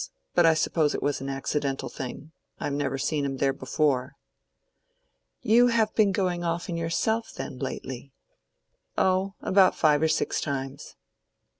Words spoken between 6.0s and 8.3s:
going often yourself, then, lately?"